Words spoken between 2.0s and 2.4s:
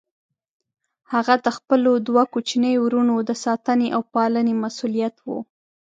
دوه